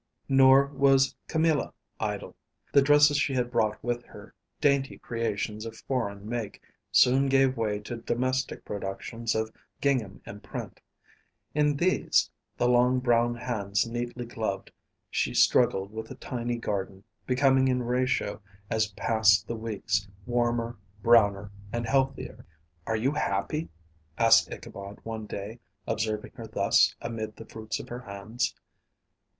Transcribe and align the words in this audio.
Nor 0.29 0.65
was 0.69 1.15
Camilla 1.27 1.75
idle. 1.99 2.35
The 2.73 2.81
dresses 2.81 3.17
she 3.17 3.35
had 3.35 3.51
brought 3.51 3.83
with 3.83 4.03
her, 4.05 4.33
dainty 4.59 4.97
creations 4.97 5.63
of 5.63 5.77
foreign 5.77 6.27
make, 6.27 6.59
soon 6.91 7.27
gave 7.27 7.55
way 7.55 7.77
to 7.81 7.97
domestic 7.97 8.65
productions 8.65 9.35
of 9.35 9.51
gingham 9.79 10.19
and 10.25 10.41
print. 10.41 10.79
In 11.53 11.77
these, 11.77 12.31
the 12.57 12.67
long 12.67 12.97
brown 12.97 13.35
hands 13.35 13.85
neatly 13.85 14.25
gloved, 14.25 14.71
she 15.11 15.35
struggled 15.35 15.91
with 15.93 16.09
a 16.09 16.15
tiny 16.15 16.57
garden, 16.57 17.03
becoming 17.27 17.67
in 17.67 17.83
ratio 17.83 18.41
as 18.71 18.87
passed 18.93 19.47
the 19.47 19.55
weeks, 19.55 20.07
warmer, 20.25 20.79
browner, 21.03 21.51
and 21.71 21.85
healthier. 21.85 22.43
"Are 22.87 22.97
you 22.97 23.11
happy?" 23.11 23.69
asked 24.17 24.51
Ichabod, 24.51 24.97
one 25.05 25.27
day, 25.27 25.59
observing 25.85 26.31
her 26.37 26.47
thus 26.47 26.95
amid 27.03 27.35
the 27.35 27.45
fruits 27.45 27.79
of 27.79 27.89
her 27.89 27.99
hands. 28.01 28.55